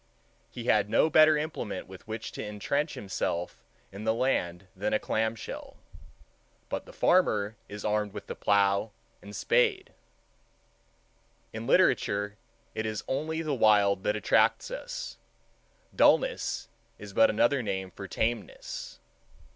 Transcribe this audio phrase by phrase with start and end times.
[0.49, 4.99] He had no better implement with which to intrench himself in the land than a
[4.99, 5.77] clam shell.
[6.69, 8.89] But the farmer is armed with plow
[9.21, 9.91] and spade.
[11.53, 12.35] In literature
[12.73, 15.17] it is only the wild that attracts us.
[15.95, 18.97] Dullness is but another name for tameness.